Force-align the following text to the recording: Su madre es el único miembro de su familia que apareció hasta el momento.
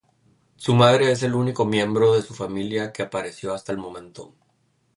Su 0.55 0.73
madre 0.73 1.11
es 1.11 1.21
el 1.21 1.35
único 1.35 1.63
miembro 1.63 2.15
de 2.15 2.23
su 2.23 2.33
familia 2.33 2.91
que 2.91 3.03
apareció 3.03 3.53
hasta 3.53 3.71
el 3.71 3.77
momento. 3.77 4.33